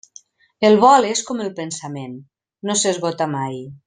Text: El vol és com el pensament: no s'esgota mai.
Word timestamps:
El 0.69 0.77
vol 0.83 1.05
és 1.09 1.21
com 1.27 1.43
el 1.45 1.51
pensament: 1.61 2.15
no 2.71 2.79
s'esgota 2.81 3.29
mai. 3.39 3.61